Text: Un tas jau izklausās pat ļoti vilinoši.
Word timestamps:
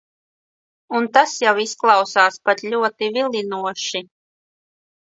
Un 0.99 1.05
tas 1.17 1.35
jau 1.45 1.53
izklausās 1.65 2.41
pat 2.49 2.67
ļoti 2.73 3.13
vilinoši. 3.21 4.07